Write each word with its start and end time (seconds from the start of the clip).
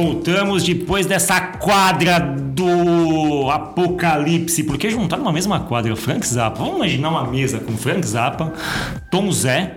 Voltamos 0.00 0.62
depois 0.62 1.06
dessa 1.06 1.40
quadra 1.40 2.20
do 2.20 3.50
apocalipse. 3.50 4.62
Por 4.62 4.78
que 4.78 4.88
juntar 4.90 5.16
numa 5.16 5.32
mesma 5.32 5.58
quadra 5.58 5.96
Frank 5.96 6.24
Zappa? 6.24 6.60
Vamos 6.60 6.76
imaginar 6.76 7.08
uma 7.08 7.26
mesa 7.26 7.58
com 7.58 7.76
Frank 7.76 8.06
Zappa, 8.06 8.52
Tom 9.10 9.32
Zé, 9.32 9.74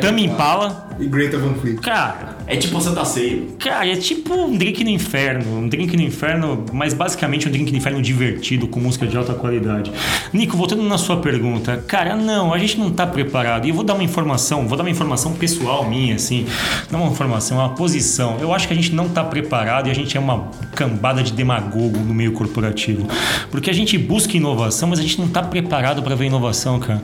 Tami 0.00 0.24
Impala 0.24 0.90
e 0.98 1.06
Greta 1.06 1.38
Van 1.38 1.54
Fleet. 1.54 1.76
Cara, 1.76 2.33
é 2.46 2.56
tipo 2.56 2.80
Santa 2.80 3.04
Ceia. 3.04 3.42
Cara, 3.58 3.88
é 3.88 3.96
tipo 3.96 4.34
um 4.34 4.56
drink 4.56 4.84
no 4.84 4.90
inferno. 4.90 5.60
Um 5.60 5.68
drink 5.68 5.96
no 5.96 6.02
inferno, 6.02 6.64
mas 6.72 6.92
basicamente 6.92 7.48
um 7.48 7.50
drink 7.50 7.70
no 7.70 7.78
inferno 7.78 8.02
divertido, 8.02 8.66
com 8.66 8.80
música 8.80 9.06
de 9.06 9.16
alta 9.16 9.32
qualidade. 9.34 9.90
Nico, 10.32 10.56
voltando 10.56 10.82
na 10.82 10.98
sua 10.98 11.16
pergunta, 11.16 11.82
cara, 11.86 12.14
não, 12.14 12.52
a 12.52 12.58
gente 12.58 12.78
não 12.78 12.90
tá 12.90 13.06
preparado. 13.06 13.66
E 13.66 13.70
eu 13.70 13.74
vou 13.74 13.84
dar 13.84 13.94
uma 13.94 14.04
informação, 14.04 14.68
vou 14.68 14.76
dar 14.76 14.84
uma 14.84 14.90
informação 14.90 15.32
pessoal 15.32 15.88
minha, 15.88 16.16
assim. 16.16 16.46
Não 16.90 17.02
uma 17.02 17.12
informação, 17.12 17.58
uma 17.58 17.70
posição. 17.70 18.38
Eu 18.40 18.52
acho 18.52 18.68
que 18.68 18.74
a 18.74 18.76
gente 18.76 18.94
não 18.94 19.08
tá 19.08 19.24
preparado 19.24 19.88
e 19.88 19.90
a 19.90 19.94
gente 19.94 20.16
é 20.16 20.20
uma 20.20 20.48
cambada 20.74 21.22
de 21.22 21.32
demagogo 21.32 21.98
no 21.98 22.14
meio 22.14 22.32
corporativo. 22.32 23.06
Porque 23.50 23.70
a 23.70 23.74
gente 23.74 23.96
busca 23.96 24.36
inovação, 24.36 24.88
mas 24.88 24.98
a 24.98 25.02
gente 25.02 25.18
não 25.18 25.28
tá 25.28 25.42
preparado 25.42 26.02
para 26.02 26.14
ver 26.14 26.26
inovação, 26.26 26.78
cara. 26.78 27.02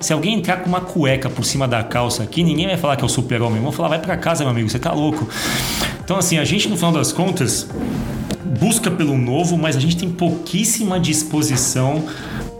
Se 0.00 0.12
alguém 0.12 0.34
entrar 0.34 0.58
com 0.58 0.68
uma 0.68 0.80
cueca 0.80 1.28
por 1.28 1.44
cima 1.44 1.66
da 1.66 1.82
calça 1.82 2.22
aqui, 2.22 2.44
ninguém 2.44 2.66
vai 2.66 2.76
falar 2.76 2.96
que 2.96 3.02
é 3.02 3.06
o 3.06 3.08
super-homem. 3.08 3.60
Vão 3.60 3.72
falar, 3.72 3.88
vai 3.88 3.98
para 3.98 4.16
casa, 4.16 4.44
meu 4.44 4.50
amigo, 4.50 4.68
você 4.68 4.78
tá 4.78 4.92
louco. 4.92 5.28
Então, 6.04 6.16
assim, 6.16 6.38
a 6.38 6.44
gente, 6.44 6.68
no 6.68 6.76
final 6.76 6.92
das 6.92 7.12
contas, 7.12 7.68
busca 8.60 8.90
pelo 8.90 9.16
novo, 9.18 9.58
mas 9.58 9.76
a 9.76 9.80
gente 9.80 9.96
tem 9.96 10.10
pouquíssima 10.10 11.00
disposição 11.00 12.04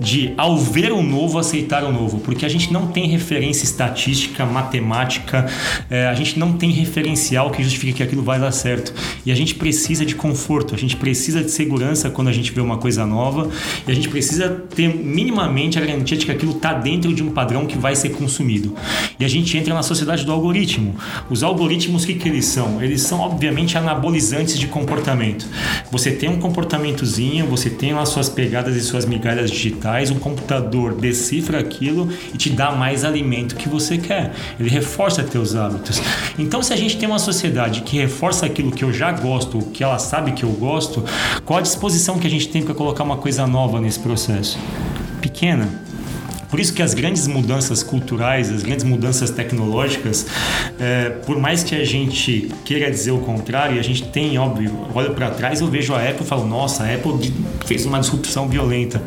de, 0.01 0.33
ao 0.37 0.57
ver 0.57 0.93
o 0.93 1.03
novo, 1.03 1.39
aceitar 1.39 1.85
o 1.85 1.93
novo, 1.93 2.19
porque 2.21 2.47
a 2.47 2.49
gente 2.49 2.73
não 2.73 2.87
tem 2.89 3.09
referência 3.09 3.65
estatística, 3.65 4.45
matemática, 4.47 5.47
é, 5.91 6.07
a 6.07 6.15
gente 6.15 6.39
não 6.39 6.53
tem 6.53 6.71
referencial 6.71 7.51
que 7.51 7.63
justifique 7.63 7.95
que 7.95 8.03
aquilo 8.03 8.23
vai 8.23 8.39
dar 8.39 8.53
certo. 8.53 8.93
E 9.27 9.33
a 9.33 9.35
gente 9.35 9.55
precisa 9.55 10.05
de 10.05 10.15
conforto, 10.15 10.75
a 10.75 10.79
gente 10.79 10.97
precisa 10.97 11.43
de 11.43 11.51
segurança 11.51 12.11
quando 12.11 12.29
a 12.29 12.33
gente 12.33 12.53
vê 12.53 12.61
uma 12.61 12.79
coisa 12.79 13.05
nova, 13.05 13.49
e 13.87 13.91
a 13.91 13.95
gente 13.95 14.09
precisa 14.09 14.49
ter 14.75 14.95
minimamente 14.95 15.79
a 15.79 15.81
garantia 15.81 16.17
de 16.17 16.25
que 16.25 16.33
aquilo 16.33 16.53
está 16.53 16.73
dentro 16.73 17.13
de 17.13 17.23
um 17.23 17.31
padrão 17.31 17.67
que 17.67 17.77
vai 17.77 17.97
ser 17.97 18.11
consumido. 18.11 18.75
E 19.19 19.25
a 19.25 19.29
gente 19.29 19.57
entra 19.57 19.75
na 19.75 19.83
sociedade 19.83 20.25
do 20.25 20.33
algoritmo. 20.33 20.95
Os 21.29 21.43
algoritmos, 21.43 22.05
o 22.05 22.07
que, 22.07 22.15
que 22.15 22.29
eles 22.29 22.45
são? 22.45 22.83
Eles 22.83 23.03
são, 23.03 23.21
obviamente, 23.21 23.77
anabolizantes 23.77 24.59
de 24.59 24.67
comportamento. 24.67 25.47
Você 25.91 26.13
tem 26.13 26.29
um 26.29 26.39
comportamentozinho, 26.39 27.47
você 27.47 27.71
tem 27.71 27.93
lá 27.93 28.05
suas 28.07 28.29
pegadas 28.29 28.77
e 28.77 28.81
suas 28.81 29.05
migalhas 29.05 29.51
digitais 29.51 29.88
digitais, 29.89 30.11
o 30.11 30.17
computador 30.17 30.95
decifra 30.95 31.59
aquilo 31.59 32.09
e 32.33 32.37
te 32.37 32.51
dá 32.51 32.73
mais 32.73 33.05
alimento 33.05 33.57
que 33.57 33.69
você 33.69 33.97
quer. 33.97 34.33
Ele 34.61 34.69
reforça 34.69 35.23
teus 35.23 35.55
hábitos. 35.55 36.01
Então, 36.39 36.63
se 36.63 36.73
a 36.73 36.77
gente 36.77 36.97
tem 36.97 37.09
uma 37.09 37.19
sociedade 37.19 37.83
que 37.83 37.97
reforça 37.97 38.47
aquilo 38.47 38.71
que 38.71 38.85
eu 38.85 38.93
já 38.93 39.11
gosto, 39.13 39.59
que 39.73 39.83
ela 39.83 39.99
sabe 39.99 40.33
que 40.33 40.45
eu 40.45 40.51
gosto, 40.51 41.05
qual 41.45 41.59
a 41.59 41.63
disposição 41.63 42.19
que 42.19 42.27
a 42.27 42.31
gente 42.31 42.49
tem 42.49 42.63
para 42.63 42.75
colocar 42.75 43.05
uma 43.05 43.17
coisa 43.17 43.47
nova 43.47 43.81
nesse 43.81 43.99
processo? 43.99 44.59
Pequena 45.21 45.69
por 46.51 46.59
isso 46.59 46.73
que 46.73 46.83
as 46.83 46.95
grandes 46.95 47.27
mudanças 47.27 47.83
culturais, 47.83 48.51
as 48.51 48.63
grandes 48.63 48.85
mudanças 48.85 49.31
tecnológicas, 49.31 50.27
é, 50.79 51.11
por 51.11 51.39
mais 51.39 51.63
que 51.63 51.75
a 51.75 51.85
gente 51.85 52.51
queira 52.65 52.91
dizer 52.91 53.11
o 53.11 53.19
contrário, 53.19 53.79
a 53.79 53.83
gente 53.83 54.05
tem, 54.09 54.39
óbvio, 54.39 54.75
olho 54.95 55.13
para 55.13 55.31
trás, 55.31 55.61
eu 55.61 55.67
vejo 55.67 55.95
a 55.95 55.99
Apple 55.99 56.25
e 56.25 56.27
falo, 56.27 56.47
nossa, 56.47 56.85
a 56.85 56.95
Apple 56.95 57.33
fez 57.67 57.85
uma 57.85 58.01
disrupção 58.01 58.49
violenta. 58.49 59.03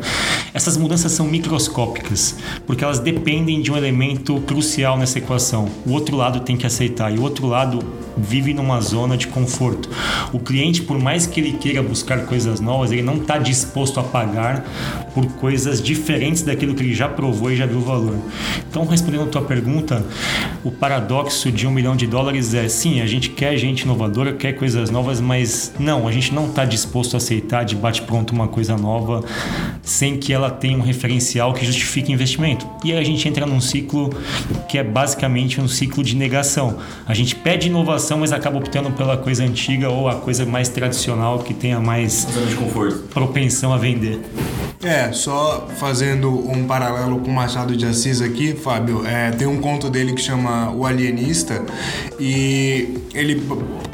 Essas 0.54 0.76
mudanças 0.76 1.12
são 1.12 1.26
microscópicas, 1.26 2.36
porque 2.66 2.84
elas 2.84 2.98
dependem 2.98 3.62
de 3.62 3.72
um 3.72 3.76
elemento 3.76 4.38
crucial 4.42 4.98
nessa 4.98 5.16
equação. 5.16 5.66
O 5.86 5.92
outro 5.92 6.14
lado 6.14 6.40
tem 6.40 6.58
que 6.58 6.66
aceitar, 6.66 7.10
e 7.10 7.18
o 7.18 7.22
outro 7.22 7.46
lado 7.46 7.82
vive 8.16 8.52
numa 8.52 8.78
zona 8.80 9.16
de 9.16 9.26
conforto. 9.28 9.88
O 10.30 10.38
cliente, 10.38 10.82
por 10.82 10.98
mais 10.98 11.26
que 11.26 11.40
ele 11.40 11.52
queira 11.52 11.82
buscar 11.82 12.26
coisas 12.26 12.60
novas, 12.60 12.92
ele 12.92 13.02
não 13.02 13.16
está 13.16 13.38
disposto 13.38 13.98
a 13.98 14.02
pagar 14.02 14.62
por 15.14 15.26
coisas 15.34 15.82
diferentes 15.82 16.42
daquilo 16.42 16.74
que 16.74 16.82
ele 16.82 16.94
já 16.94 17.08
provou 17.08 17.50
e 17.50 17.56
já 17.56 17.64
viu 17.64 17.78
o 17.78 17.82
valor. 17.82 18.18
Então, 18.68 18.84
respondendo 18.84 19.24
a 19.24 19.26
tua 19.26 19.42
pergunta, 19.42 20.04
o 20.62 20.70
paradoxo 20.70 21.50
de 21.50 21.66
um 21.66 21.70
milhão 21.70 21.96
de 21.96 22.06
dólares 22.06 22.52
é 22.52 22.68
sim, 22.68 23.00
a 23.00 23.06
gente 23.06 23.30
quer 23.30 23.56
gente 23.56 23.82
inovadora, 23.82 24.34
quer 24.34 24.52
coisas 24.52 24.90
novas, 24.90 25.18
mas 25.18 25.72
não, 25.78 26.06
a 26.06 26.12
gente 26.12 26.34
não 26.34 26.46
está 26.46 26.66
disposto 26.66 27.14
a 27.14 27.16
aceitar 27.16 27.64
de 27.64 27.74
bate-pronto 27.74 28.34
uma 28.34 28.48
coisa 28.48 28.76
nova 28.76 29.24
sem 29.82 30.16
que 30.16 30.32
ela 30.32 30.50
tenha 30.50 30.78
um 30.78 30.82
referencial 30.82 31.52
que 31.52 31.66
justifique 31.66 32.12
investimento. 32.12 32.66
E 32.84 32.92
aí 32.92 32.98
a 32.98 33.04
gente 33.04 33.26
entra 33.28 33.44
num 33.44 33.60
ciclo 33.60 34.10
que 34.68 34.78
é 34.78 34.84
basicamente 34.84 35.60
um 35.60 35.68
ciclo 35.68 36.02
de 36.04 36.16
negação. 36.16 36.78
A 37.06 37.14
gente 37.14 37.34
pede 37.34 37.68
inovação 37.68 38.18
mas 38.18 38.32
acaba 38.32 38.58
optando 38.58 38.90
pela 38.92 39.16
coisa 39.16 39.44
antiga 39.44 39.88
ou 39.88 40.08
a 40.08 40.14
coisa 40.14 40.46
mais 40.46 40.68
tradicional 40.68 41.40
que 41.40 41.52
tenha 41.52 41.80
mais 41.80 42.26
propensão 43.12 43.72
a 43.72 43.76
vender. 43.76 44.20
É, 44.84 45.12
só 45.12 45.68
fazendo 45.76 46.28
um 46.28 46.66
paralelo 46.66 47.20
com 47.20 47.30
Machado 47.30 47.76
de 47.76 47.86
Assis 47.86 48.20
aqui, 48.20 48.54
Fábio, 48.54 49.06
é, 49.06 49.30
tem 49.30 49.46
um 49.46 49.60
conto 49.60 49.88
dele 49.88 50.12
que 50.12 50.20
chama 50.20 50.72
O 50.72 50.84
Alienista 50.84 51.62
e 52.18 52.98
ele, 53.14 53.42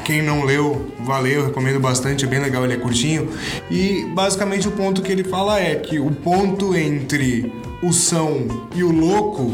quem 0.03 0.23
não 0.23 0.43
leu, 0.43 0.91
valeu, 1.01 1.45
recomendo 1.45 1.79
bastante, 1.79 2.25
é 2.25 2.27
bem 2.27 2.39
legal, 2.39 2.63
ele 2.63 2.73
é 2.73 2.77
curtinho. 2.77 3.29
E 3.69 4.05
basicamente 4.15 4.67
o 4.67 4.71
ponto 4.71 5.03
que 5.03 5.11
ele 5.11 5.23
fala 5.23 5.59
é 5.59 5.78
que 5.79 5.99
o 5.99 6.11
ponto 6.11 6.75
entre 6.75 7.51
o 7.81 7.93
são 7.93 8.45
e 8.75 8.83
o 8.83 8.91
louco 8.91 9.53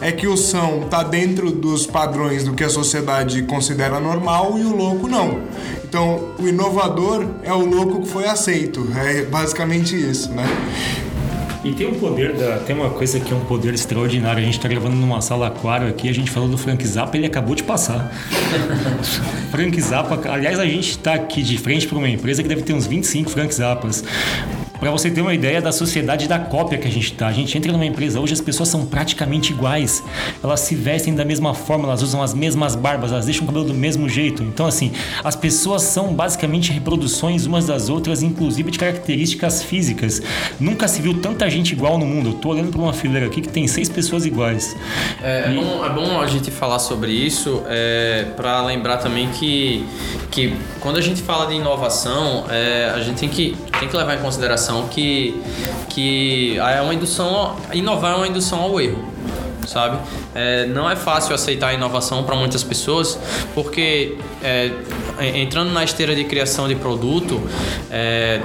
é 0.00 0.10
que 0.10 0.26
o 0.26 0.36
são 0.36 0.80
tá 0.90 1.02
dentro 1.02 1.52
dos 1.52 1.86
padrões 1.86 2.44
do 2.44 2.52
que 2.52 2.64
a 2.64 2.68
sociedade 2.68 3.42
considera 3.44 4.00
normal 4.00 4.58
e 4.58 4.62
o 4.62 4.76
louco 4.76 5.08
não. 5.08 5.40
Então, 5.84 6.30
o 6.38 6.48
inovador 6.48 7.26
é 7.44 7.52
o 7.52 7.64
louco 7.64 8.02
que 8.02 8.08
foi 8.08 8.26
aceito. 8.26 8.86
É 8.96 9.22
basicamente 9.22 9.94
isso, 9.94 10.32
né? 10.32 10.44
E 11.64 11.72
tem 11.72 11.86
um 11.86 11.94
poder 11.94 12.34
da. 12.34 12.58
Tem 12.58 12.76
uma 12.76 12.90
coisa 12.90 13.18
que 13.18 13.32
é 13.32 13.36
um 13.36 13.44
poder 13.44 13.72
extraordinário. 13.72 14.38
A 14.38 14.44
gente 14.44 14.58
está 14.58 14.68
gravando 14.68 14.96
numa 14.96 15.22
sala 15.22 15.46
aquário 15.46 15.88
aqui, 15.88 16.10
a 16.10 16.12
gente 16.12 16.30
falou 16.30 16.46
do 16.46 16.58
Frank 16.58 16.86
Zappa, 16.86 17.16
ele 17.16 17.26
acabou 17.26 17.54
de 17.54 17.62
passar. 17.62 18.12
Frank 19.50 19.80
Zappa, 19.80 20.28
aliás, 20.28 20.58
a 20.58 20.66
gente 20.66 20.90
está 20.90 21.14
aqui 21.14 21.42
de 21.42 21.56
frente 21.56 21.86
para 21.86 21.96
uma 21.96 22.08
empresa 22.08 22.42
que 22.42 22.48
deve 22.48 22.62
ter 22.62 22.74
uns 22.74 22.86
25 22.86 23.30
Frank 23.30 23.54
Zappas. 23.54 24.04
Para 24.84 24.90
você 24.90 25.10
ter 25.10 25.22
uma 25.22 25.32
ideia 25.32 25.62
da 25.62 25.72
sociedade 25.72 26.28
da 26.28 26.38
cópia 26.38 26.76
que 26.76 26.86
a 26.86 26.90
gente 26.90 27.10
está. 27.12 27.28
A 27.28 27.32
gente 27.32 27.56
entra 27.56 27.72
numa 27.72 27.86
empresa 27.86 28.20
hoje, 28.20 28.34
as 28.34 28.40
pessoas 28.42 28.68
são 28.68 28.84
praticamente 28.84 29.50
iguais. 29.50 30.04
Elas 30.42 30.60
se 30.60 30.74
vestem 30.74 31.14
da 31.14 31.24
mesma 31.24 31.54
forma, 31.54 31.86
elas 31.86 32.02
usam 32.02 32.22
as 32.22 32.34
mesmas 32.34 32.76
barbas, 32.76 33.10
elas 33.10 33.24
deixam 33.24 33.44
o 33.44 33.46
cabelo 33.46 33.64
do 33.64 33.72
mesmo 33.72 34.10
jeito. 34.10 34.42
Então, 34.42 34.66
assim, 34.66 34.92
as 35.24 35.34
pessoas 35.34 35.84
são 35.84 36.12
basicamente 36.12 36.70
reproduções 36.70 37.46
umas 37.46 37.64
das 37.64 37.88
outras, 37.88 38.22
inclusive 38.22 38.70
de 38.70 38.78
características 38.78 39.62
físicas. 39.62 40.20
Nunca 40.60 40.86
se 40.86 41.00
viu 41.00 41.18
tanta 41.18 41.48
gente 41.48 41.72
igual 41.72 41.96
no 41.96 42.04
mundo. 42.04 42.28
Eu 42.28 42.34
tô 42.34 42.50
olhando 42.50 42.70
para 42.70 42.82
uma 42.82 42.92
fileira 42.92 43.26
aqui 43.26 43.40
que 43.40 43.48
tem 43.48 43.66
seis 43.66 43.88
pessoas 43.88 44.26
iguais. 44.26 44.76
É, 45.22 45.50
e... 45.50 45.58
é, 45.58 45.62
bom, 45.62 45.86
é 45.86 45.88
bom 45.88 46.20
a 46.20 46.26
gente 46.26 46.50
falar 46.50 46.78
sobre 46.78 47.10
isso 47.10 47.62
é, 47.68 48.26
para 48.36 48.60
lembrar 48.60 48.98
também 48.98 49.30
que, 49.30 49.82
que 50.30 50.54
quando 50.80 50.98
a 50.98 51.00
gente 51.00 51.22
fala 51.22 51.46
de 51.46 51.54
inovação, 51.54 52.44
é, 52.50 52.92
a 52.94 53.00
gente 53.00 53.20
tem 53.20 53.30
que, 53.30 53.56
tem 53.78 53.88
que 53.88 53.96
levar 53.96 54.14
em 54.14 54.20
consideração 54.20 54.88
que, 54.88 55.40
que 55.88 56.58
é 56.58 56.80
uma 56.80 56.94
indução, 56.94 57.56
inovar 57.72 58.12
é 58.12 58.16
uma 58.16 58.28
indução 58.28 58.60
ao 58.60 58.80
erro 58.80 59.14
sabe? 59.66 59.98
É, 60.34 60.66
não 60.66 60.90
é 60.90 60.96
fácil 60.96 61.34
aceitar 61.34 61.68
a 61.68 61.74
inovação 61.74 62.22
para 62.24 62.36
muitas 62.36 62.62
pessoas, 62.62 63.18
porque 63.54 64.16
é, 64.42 64.70
entrando 65.36 65.72
na 65.72 65.82
esteira 65.82 66.14
de 66.14 66.24
criação 66.24 66.68
de 66.68 66.74
produto, 66.74 67.40
é, 67.90 68.40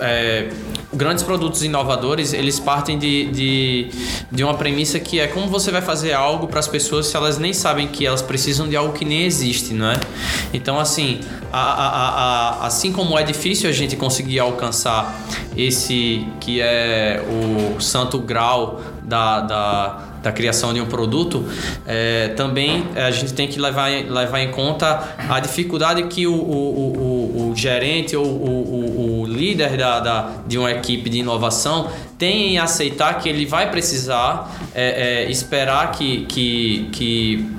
é 0.00 0.48
grandes 0.96 1.22
produtos 1.22 1.62
inovadores, 1.62 2.32
eles 2.32 2.58
partem 2.58 2.98
de, 2.98 3.26
de, 3.30 3.90
de 4.32 4.42
uma 4.42 4.54
premissa 4.54 4.98
que 4.98 5.20
é 5.20 5.26
como 5.26 5.46
você 5.46 5.70
vai 5.70 5.82
fazer 5.82 6.12
algo 6.12 6.48
para 6.48 6.58
as 6.58 6.66
pessoas 6.66 7.06
se 7.06 7.16
elas 7.16 7.38
nem 7.38 7.52
sabem 7.52 7.86
que 7.86 8.06
elas 8.06 8.22
precisam 8.22 8.68
de 8.68 8.76
algo 8.76 8.92
que 8.92 9.04
nem 9.04 9.24
existe, 9.24 9.74
não 9.74 9.90
é? 9.90 10.00
Então, 10.52 10.78
assim, 10.78 11.20
a, 11.52 11.60
a, 11.60 12.08
a, 12.08 12.66
assim 12.66 12.92
como 12.92 13.18
é 13.18 13.22
difícil 13.22 13.68
a 13.68 13.72
gente 13.72 13.96
conseguir 13.96 14.40
alcançar 14.40 15.20
esse 15.56 16.26
que 16.40 16.60
é 16.60 17.22
o 17.28 17.80
santo 17.80 18.18
grau 18.18 18.80
da, 19.02 19.40
da 19.40 20.05
da 20.26 20.32
criação 20.32 20.74
de 20.74 20.80
um 20.80 20.86
produto, 20.86 21.44
é, 21.86 22.28
também 22.36 22.84
a 22.96 23.12
gente 23.12 23.32
tem 23.32 23.46
que 23.46 23.60
levar, 23.60 23.88
levar 23.88 24.40
em 24.40 24.50
conta 24.50 25.14
a 25.16 25.38
dificuldade 25.38 26.02
que 26.04 26.26
o, 26.26 26.34
o, 26.34 27.46
o, 27.46 27.50
o 27.50 27.54
gerente 27.54 28.16
ou 28.16 28.26
o, 28.26 29.20
o, 29.22 29.26
líder 29.26 29.76
da, 29.76 30.00
da, 30.00 30.30
de 30.44 30.58
uma 30.58 30.72
equipe 30.72 31.08
de 31.08 31.18
inovação 31.18 31.88
tem 32.18 32.54
em 32.54 32.58
aceitar 32.58 33.20
que 33.20 33.28
ele 33.28 33.46
vai 33.46 33.70
precisar 33.70 34.50
é, 34.74 35.26
é, 35.26 35.30
esperar 35.30 35.92
que, 35.92 36.26
que, 36.26 36.88
que, 36.90 37.50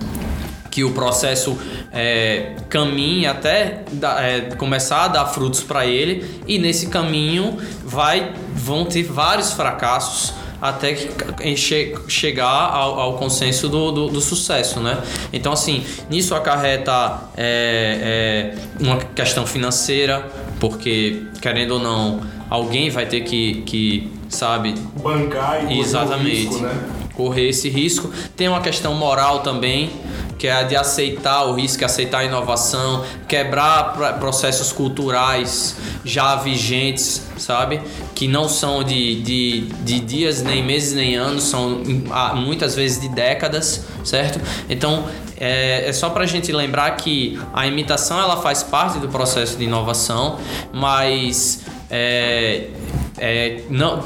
que 0.70 0.84
o 0.84 0.92
processo 0.92 1.58
é, 1.94 2.52
caminhe 2.70 3.28
até 3.28 3.84
da, 3.94 4.22
é, 4.22 4.42
começar 4.58 5.06
a 5.06 5.08
dar 5.08 5.26
frutos 5.28 5.64
para 5.64 5.86
ele 5.86 6.42
e 6.46 6.60
nesse 6.60 6.88
caminho 6.88 7.58
vai 7.86 8.34
vão 8.54 8.84
ter 8.84 9.04
vários 9.04 9.54
fracassos 9.54 10.34
até 10.62 10.96
che 11.56 11.96
chegar 12.08 12.72
ao, 12.74 13.00
ao 13.00 13.14
consenso 13.18 13.70
do, 13.70 13.92
do, 13.92 14.08
do, 14.08 14.22
sucesso, 14.22 14.80
né? 14.80 15.02
Então, 15.32 15.52
assim, 15.52 15.84
nisso 16.10 16.34
acarreta 16.34 17.22
é, 17.36 18.54
é, 18.56 18.84
uma 18.84 18.98
questão 18.98 19.46
financeira, 19.46 20.26
porque, 20.60 21.24
querendo 21.42 21.76
ou 21.76 21.80
não, 21.80 22.22
alguém 22.50 22.90
vai 22.90 23.06
ter 23.06 23.22
que, 23.22 23.62
que 23.66 24.12
sabe... 24.30 24.74
Bancar 25.02 25.72
e 25.72 25.80
Exatamente. 25.80 26.48
Risco, 26.48 26.60
né? 26.60 26.84
Correr 27.14 27.50
esse 27.50 27.70
risco. 27.70 28.12
Tem 28.36 28.48
uma 28.48 28.62
questão 28.62 28.94
moral 28.94 29.40
também, 29.40 29.90
que 30.38 30.48
é 30.48 30.54
a 30.54 30.64
de 30.64 30.76
aceitar 30.76 31.46
o 31.46 31.54
risco, 31.54 31.84
aceitar 31.84 32.20
a 32.20 32.26
inovação, 32.26 33.04
quebrar 33.28 34.18
processos 34.20 34.72
culturais 34.72 35.76
já 36.04 36.36
vigentes, 36.36 37.24
sabe? 37.38 37.82
Que 38.14 38.28
não 38.28 38.48
são 38.48 38.84
de, 38.84 39.22
de, 39.22 39.62
de 39.84 40.00
dias, 40.00 40.44
nem 40.44 40.64
meses, 40.64 40.94
nem 40.94 41.16
anos, 41.16 41.44
são 41.44 41.82
muitas 42.36 42.76
vezes 42.76 43.02
de 43.02 43.10
décadas, 43.10 43.86
certo? 44.04 44.40
Então 44.70 45.06
é, 45.40 45.88
é 45.88 45.94
só 45.94 46.10
para 46.10 46.24
a 46.24 46.28
gente 46.28 46.52
lembrar 46.52 46.92
que 46.98 47.40
a 47.54 47.68
imitação 47.68 48.20
ela 48.20 48.42
faz 48.42 48.64
parte 48.64 49.00
do 49.00 49.08
processo 49.08 49.58
de 49.58 49.64
inovação, 49.64 50.40
mas 50.74 51.62
é, 51.90 52.68
é, 53.18 53.62
não 53.70 54.04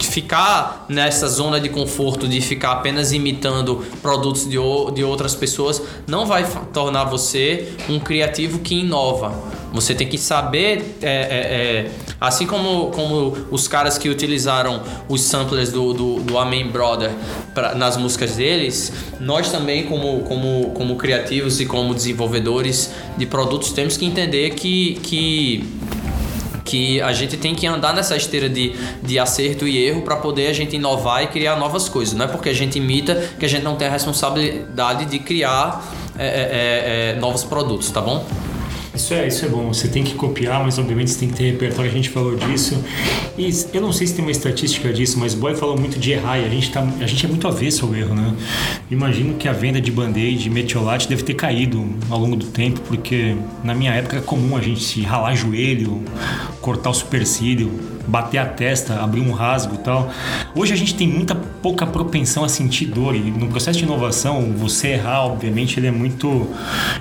ficar 0.00 0.86
nessa 0.88 1.28
zona 1.28 1.60
de 1.60 1.68
conforto 1.68 2.28
de 2.28 2.40
ficar 2.40 2.72
apenas 2.72 3.12
imitando 3.12 3.84
produtos 4.00 4.44
de, 4.44 4.56
de 4.94 5.04
outras 5.04 5.34
pessoas 5.34 5.82
não 6.06 6.26
vai 6.26 6.46
tornar 6.72 7.04
você 7.04 7.72
um 7.88 7.98
criativo 7.98 8.60
que 8.60 8.74
inova. 8.74 9.62
Você 9.72 9.94
tem 9.94 10.06
que 10.06 10.18
saber, 10.18 10.98
é, 11.00 11.06
é, 11.06 11.10
é, 11.10 11.90
assim 12.20 12.46
como, 12.46 12.90
como 12.90 13.34
os 13.50 13.66
caras 13.66 13.96
que 13.96 14.08
utilizaram 14.10 14.82
os 15.08 15.22
samplers 15.22 15.72
do, 15.72 15.94
do, 15.94 16.20
do 16.20 16.38
Amen 16.38 16.68
Brother 16.68 17.10
pra, 17.54 17.74
nas 17.74 17.96
músicas 17.96 18.36
deles, 18.36 18.92
nós 19.18 19.50
também, 19.50 19.84
como, 19.84 20.20
como, 20.24 20.72
como 20.72 20.96
criativos 20.96 21.58
e 21.58 21.64
como 21.64 21.94
desenvolvedores 21.94 22.90
de 23.16 23.24
produtos, 23.24 23.72
temos 23.72 23.96
que 23.96 24.04
entender 24.04 24.50
que, 24.50 25.00
que 25.02 25.64
que 26.72 27.02
a 27.02 27.12
gente 27.12 27.36
tem 27.36 27.54
que 27.54 27.66
andar 27.66 27.92
nessa 27.92 28.16
esteira 28.16 28.48
de, 28.48 28.74
de 29.02 29.18
acerto 29.18 29.68
e 29.68 29.76
erro 29.76 30.00
para 30.00 30.16
poder 30.16 30.46
a 30.46 30.54
gente 30.54 30.74
inovar 30.74 31.22
e 31.22 31.26
criar 31.26 31.54
novas 31.56 31.86
coisas. 31.86 32.14
Não 32.14 32.24
é 32.24 32.28
porque 32.28 32.48
a 32.48 32.54
gente 32.54 32.78
imita 32.78 33.14
que 33.38 33.44
a 33.44 33.48
gente 33.48 33.62
não 33.62 33.76
tem 33.76 33.88
a 33.88 33.90
responsabilidade 33.90 35.04
de 35.04 35.18
criar 35.18 35.84
é, 36.18 36.26
é, 36.26 37.10
é, 37.10 37.20
novos 37.20 37.44
produtos, 37.44 37.90
tá 37.90 38.00
bom? 38.00 38.26
Isso 38.94 39.14
é, 39.14 39.26
isso 39.26 39.46
é 39.46 39.48
bom. 39.48 39.72
Você 39.72 39.88
tem 39.88 40.04
que 40.04 40.14
copiar, 40.14 40.62
mas 40.62 40.78
obviamente 40.78 41.10
você 41.10 41.20
tem 41.20 41.28
que 41.30 41.34
ter 41.34 41.44
repertório. 41.44 41.90
A 41.90 41.94
gente 41.94 42.10
falou 42.10 42.36
disso. 42.36 42.82
E 43.38 43.50
eu 43.72 43.80
não 43.80 43.90
sei 43.90 44.06
se 44.06 44.14
tem 44.14 44.22
uma 44.22 44.30
estatística 44.30 44.92
disso, 44.92 45.18
mas 45.18 45.34
Boy 45.34 45.54
falou 45.54 45.78
muito 45.78 45.98
de 45.98 46.12
errar 46.12 46.38
e 46.38 46.44
a 46.44 46.48
gente, 46.48 46.70
tá, 46.70 46.86
a 47.00 47.06
gente 47.06 47.24
é 47.24 47.28
muito 47.28 47.48
avesso 47.48 47.86
ao 47.86 47.94
erro, 47.94 48.14
né? 48.14 48.34
Imagino 48.90 49.34
que 49.34 49.48
a 49.48 49.52
venda 49.52 49.80
de 49.80 49.90
band-aid, 49.90 50.50
metiolate 50.50 51.08
deve 51.08 51.22
ter 51.22 51.34
caído 51.34 51.86
ao 52.10 52.18
longo 52.18 52.36
do 52.36 52.46
tempo, 52.46 52.80
porque 52.80 53.34
na 53.64 53.74
minha 53.74 53.92
época 53.92 54.16
era 54.16 54.24
comum 54.24 54.56
a 54.56 54.60
gente 54.60 55.00
ralar 55.00 55.34
joelho, 55.34 56.02
cortar 56.62 56.90
o 56.90 56.94
supercílio, 56.94 57.70
bater 58.06 58.38
a 58.38 58.46
testa, 58.46 59.02
abrir 59.02 59.20
um 59.20 59.32
rasgo 59.32 59.74
e 59.74 59.78
tal. 59.78 60.10
Hoje 60.54 60.72
a 60.72 60.76
gente 60.76 60.94
tem 60.94 61.08
muita 61.08 61.34
pouca 61.34 61.84
propensão 61.84 62.44
a 62.44 62.48
sentir 62.48 62.86
dor 62.86 63.14
e 63.14 63.18
no 63.18 63.48
processo 63.48 63.78
de 63.78 63.84
inovação, 63.84 64.52
você 64.56 64.88
errar, 64.88 65.26
obviamente, 65.26 65.78
ele 65.78 65.88
é 65.88 65.90
muito, 65.90 66.48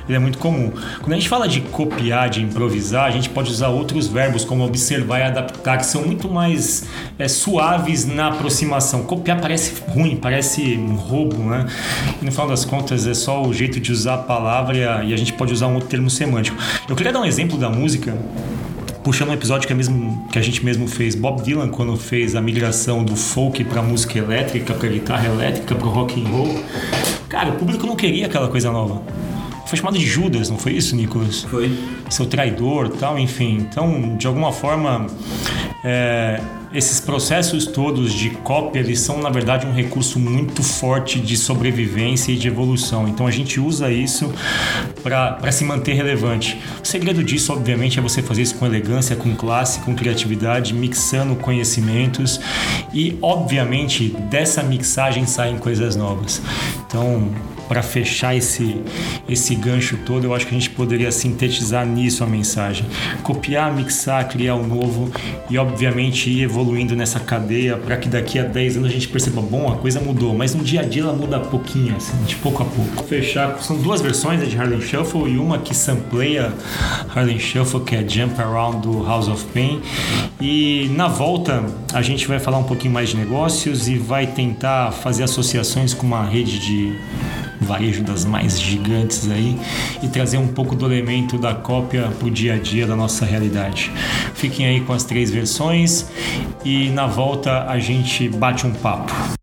ele 0.07 0.15
é 0.15 0.19
muito 0.19 0.37
comum. 0.37 0.71
Quando 0.99 1.13
a 1.13 1.15
gente 1.15 1.29
fala 1.29 1.47
de 1.47 1.61
copiar, 1.61 2.29
de 2.29 2.41
improvisar, 2.41 3.05
a 3.05 3.11
gente 3.11 3.29
pode 3.29 3.51
usar 3.51 3.69
outros 3.69 4.07
verbos 4.07 4.43
como 4.43 4.65
observar 4.65 5.19
e 5.19 5.23
adaptar, 5.23 5.77
que 5.77 5.85
são 5.85 6.03
muito 6.03 6.29
mais 6.29 6.85
é, 7.17 7.27
suaves 7.27 8.05
na 8.05 8.27
aproximação. 8.27 9.03
Copiar 9.03 9.39
parece 9.39 9.81
ruim, 9.87 10.15
parece 10.15 10.77
um 10.77 10.95
roubo, 10.95 11.37
né? 11.37 11.67
E 12.21 12.25
no 12.25 12.31
final 12.31 12.47
das 12.47 12.65
contas 12.65 13.05
é 13.05 13.13
só 13.13 13.43
o 13.43 13.53
jeito 13.53 13.79
de 13.79 13.91
usar 13.91 14.15
a 14.15 14.17
palavra 14.17 15.03
e 15.03 15.13
a 15.13 15.17
gente 15.17 15.33
pode 15.33 15.53
usar 15.53 15.67
um 15.67 15.75
outro 15.75 15.89
termo 15.89 16.09
semântico. 16.09 16.57
Eu 16.89 16.95
queria 16.95 17.13
dar 17.13 17.21
um 17.21 17.25
exemplo 17.25 17.57
da 17.57 17.69
música 17.69 18.17
puxando 19.03 19.30
um 19.30 19.33
episódio 19.33 19.68
que, 19.68 19.74
é 19.74 19.75
mesmo, 19.75 20.27
que 20.31 20.38
a 20.38 20.42
gente 20.42 20.63
mesmo 20.63 20.88
fez, 20.88 21.15
Bob 21.15 21.42
Dylan 21.42 21.69
quando 21.69 21.95
fez 21.98 22.36
a 22.36 22.42
migração 22.42 23.03
do 23.03 23.15
folk 23.15 23.63
para 23.65 23.81
música 23.81 24.18
elétrica, 24.18 24.74
para 24.74 24.89
guitarra 24.89 25.27
elétrica, 25.27 25.75
para 25.75 25.88
rock 25.88 26.21
and 26.21 26.27
roll. 26.27 26.63
Cara, 27.27 27.50
o 27.50 27.53
público 27.53 27.88
não 27.88 27.95
queria 27.95 28.27
aquela 28.27 28.48
coisa 28.48 28.71
nova. 28.71 29.01
Foi 29.65 29.77
chamado 29.77 29.98
de 29.98 30.06
Judas, 30.06 30.50
não 30.50 30.57
foi 30.57 30.74
isso, 30.74 30.95
Nicolas? 30.95 31.44
Foi. 31.44 31.71
Seu 32.09 32.25
traidor, 32.25 32.89
tal, 32.89 33.18
enfim. 33.18 33.65
Então, 33.69 34.18
de 34.18 34.27
alguma 34.27 34.51
forma, 34.51 35.07
é, 35.83 36.42
esses 36.73 37.00
processos 37.00 37.65
todos 37.65 38.13
de 38.13 38.29
cópia, 38.29 38.79
eles 38.79 39.00
são 39.00 39.21
na 39.21 39.29
verdade 39.29 39.65
um 39.65 39.73
recurso 39.73 40.19
muito 40.19 40.63
forte 40.63 41.19
de 41.19 41.35
sobrevivência 41.35 42.31
e 42.31 42.38
de 42.38 42.47
evolução. 42.47 43.07
Então 43.07 43.27
a 43.27 43.31
gente 43.31 43.59
usa 43.59 43.91
isso 43.91 44.33
para 45.03 45.51
se 45.51 45.63
manter 45.63 45.94
relevante. 45.94 46.59
O 46.81 46.88
segredo 46.88 47.23
disso, 47.23 47.51
obviamente, 47.53 48.00
é 48.00 48.01
você 48.01 48.21
fazer 48.21 48.44
isso 48.44 48.56
com 48.56 48.65
elegância, 48.65 49.15
com 49.15 49.35
classe, 49.35 49.79
com 49.79 49.95
criatividade, 49.95 50.73
mixando 50.73 51.35
conhecimentos 51.35 52.39
e, 52.94 53.18
obviamente, 53.21 54.09
dessa 54.29 54.63
mixagem 54.63 55.25
saem 55.25 55.57
coisas 55.57 55.95
novas. 55.95 56.41
Então, 56.85 57.29
para 57.71 57.81
fechar 57.81 58.35
esse, 58.35 58.81
esse 59.29 59.56
gancho 59.56 59.97
todo, 60.06 60.25
eu 60.25 60.35
acho 60.35 60.45
que 60.45 60.53
a 60.53 60.59
gente 60.59 60.69
poderia 60.71 61.09
sintetizar 61.09 61.85
nisso 61.85 62.21
a 62.21 62.27
mensagem. 62.27 62.85
Copiar, 63.23 63.73
mixar, 63.73 64.27
criar 64.27 64.56
um 64.56 64.68
novo 64.68 65.09
e, 65.50 65.57
obviamente, 65.57 66.29
ir 66.29 66.44
evoluindo 66.61 66.95
nessa 66.95 67.19
cadeia 67.19 67.75
para 67.75 67.97
que 67.97 68.07
daqui 68.07 68.37
a 68.37 68.43
10 68.43 68.77
anos 68.77 68.89
a 68.89 68.91
gente 68.91 69.07
perceba, 69.07 69.41
bom, 69.41 69.71
a 69.71 69.77
coisa 69.77 69.99
mudou, 69.99 70.33
mas 70.33 70.53
no 70.53 70.63
dia 70.63 70.81
a 70.81 70.83
dia 70.83 71.01
ela 71.01 71.13
muda 71.13 71.39
pouquinho, 71.39 71.95
assim, 71.95 72.15
de 72.23 72.35
pouco 72.35 72.61
a 72.61 72.65
pouco. 72.65 73.03
Fechar, 73.03 73.57
são 73.61 73.75
duas 73.77 73.99
versões 73.99 74.47
de 74.47 74.57
Harlem 74.57 74.79
Shuffle 74.79 75.27
e 75.27 75.37
uma 75.37 75.57
que 75.57 75.75
sampleia 75.75 76.53
Harlem 77.13 77.39
Shuffle, 77.39 77.81
que 77.81 77.95
é 77.95 78.07
Jump 78.07 78.39
Around 78.39 78.87
do 78.87 79.03
House 79.03 79.27
of 79.27 79.43
Pain. 79.53 79.81
E 80.39 80.89
na 80.95 81.07
volta 81.07 81.65
a 81.93 82.01
gente 82.01 82.27
vai 82.27 82.39
falar 82.39 82.59
um 82.59 82.63
pouquinho 82.63 82.93
mais 82.93 83.09
de 83.09 83.17
negócios 83.17 83.87
e 83.87 83.95
vai 83.97 84.27
tentar 84.27 84.91
fazer 84.91 85.23
associações 85.23 85.93
com 85.93 86.05
uma 86.05 86.23
rede 86.23 86.59
de 86.59 86.95
varejo 87.61 88.03
das 88.03 88.25
mais 88.25 88.59
gigantes 88.59 89.29
aí 89.29 89.57
e 90.01 90.07
trazer 90.07 90.37
um 90.37 90.47
pouco 90.47 90.75
do 90.75 90.85
elemento 90.85 91.37
da 91.37 91.53
cópia 91.53 92.09
para 92.17 92.27
o 92.27 92.31
dia 92.31 92.55
a 92.55 92.57
dia 92.57 92.87
da 92.87 92.95
nossa 92.95 93.25
realidade. 93.25 93.91
Fiquem 94.33 94.65
aí 94.65 94.81
com 94.81 94.93
as 94.93 95.03
três 95.03 95.29
versões 95.29 96.09
e 96.65 96.89
na 96.89 97.07
volta 97.07 97.65
a 97.65 97.79
gente 97.79 98.27
bate 98.27 98.65
um 98.65 98.73
papo. 98.73 99.40